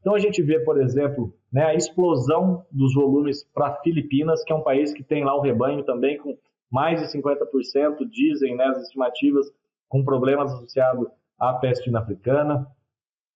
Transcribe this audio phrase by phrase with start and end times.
[0.00, 4.56] Então a gente vê, por exemplo, né, a explosão dos volumes para Filipinas, que é
[4.56, 6.36] um país que tem lá o rebanho também com
[6.70, 9.46] mais de 50%, dizem né, as estimativas,
[9.88, 11.08] com problemas associados
[11.38, 12.66] à peste africana.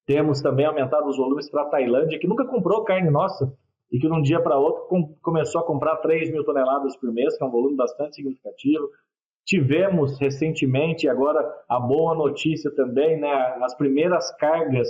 [0.06, 3.52] Temos também aumentado os volumes para a Tailândia, que nunca comprou carne nossa
[3.90, 7.12] e que de um dia para outro com, começou a comprar 3 mil toneladas por
[7.12, 8.88] mês, que é um volume bastante significativo.
[9.44, 13.30] Tivemos recentemente, agora a boa notícia também, né,
[13.62, 14.88] as primeiras cargas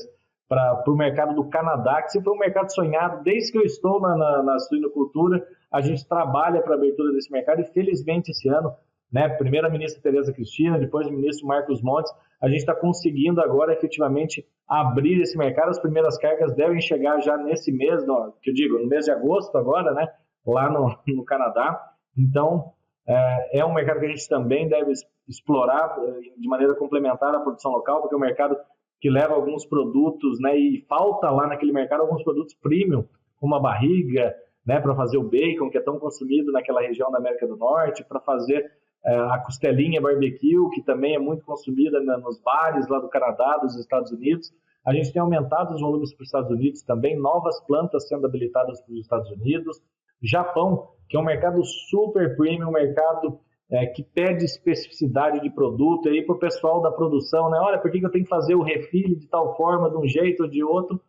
[0.48, 4.00] para o mercado do Canadá, que sempre foi um mercado sonhado desde que eu estou
[4.00, 5.46] na, na, na suinocultura.
[5.72, 8.72] A gente trabalha para a abertura desse mercado e, felizmente, esse ano,
[9.12, 13.40] né, primeiro a ministra Tereza Cristina, depois o ministro Marcos Montes, a gente está conseguindo
[13.40, 15.70] agora efetivamente abrir esse mercado.
[15.70, 19.10] As primeiras cargas devem chegar já nesse mês, no, que eu digo, no mês de
[19.10, 20.06] agosto agora, né,
[20.46, 21.92] lá no, no Canadá.
[22.16, 22.72] Então,
[23.08, 24.92] é, é um mercado que a gente também deve
[25.28, 28.56] explorar eh, de maneira complementar à produção local, porque um mercado
[29.00, 33.04] que leva alguns produtos, né, e falta lá naquele mercado alguns produtos premium,
[33.38, 37.18] como a barriga, né, para fazer o bacon, que é tão consumido naquela região da
[37.18, 38.64] América do Norte, para fazer
[39.04, 43.58] é, a costelinha barbecue, que também é muito consumida né, nos bares lá do Canadá,
[43.58, 44.50] dos Estados Unidos.
[44.84, 48.80] A gente tem aumentado os volumes para os Estados Unidos também, novas plantas sendo habilitadas
[48.80, 49.82] para os Estados Unidos.
[50.22, 53.38] Japão, que é um mercado super premium, um mercado
[53.70, 57.58] é, que pede especificidade de produto aí para o pessoal da produção, né?
[57.60, 60.06] Olha, por que, que eu tenho que fazer o refil de tal forma, de um
[60.06, 61.00] jeito ou de outro?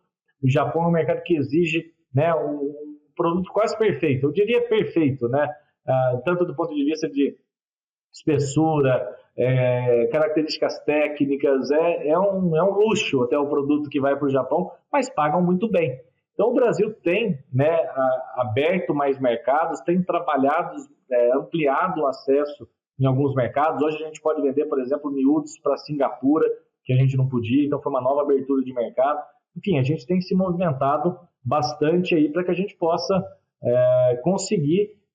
[0.42, 5.28] O Japão é um mercado que exige né, um produto quase perfeito, eu diria perfeito,
[5.28, 5.48] né?
[5.86, 7.36] Ah, tanto do ponto de vista de
[8.12, 14.16] espessura, é, características técnicas, é, é, um, é um luxo até o produto que vai
[14.16, 16.00] para o Japão, mas pagam muito bem.
[16.36, 17.80] Então o Brasil tem né,
[18.34, 20.76] aberto mais mercados, tem trabalhado
[21.10, 22.68] é, ampliado o acesso
[23.00, 23.82] em alguns mercados.
[23.82, 26.46] Hoje a gente pode vender, por exemplo, miúdos para Singapura,
[26.84, 29.18] que a gente não podia, então foi uma nova abertura de mercado.
[29.56, 33.14] Enfim, a gente tem se movimentado bastante aí para que a gente possa
[33.62, 34.90] é, conseguir